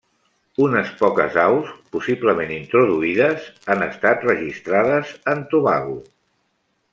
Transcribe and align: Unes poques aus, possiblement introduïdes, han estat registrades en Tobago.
Unes 0.67 0.87
poques 1.01 1.35
aus, 1.41 1.67
possiblement 1.95 2.53
introduïdes, 2.55 3.45
han 3.75 3.85
estat 3.89 4.25
registrades 4.31 5.13
en 5.35 5.45
Tobago. 5.53 6.01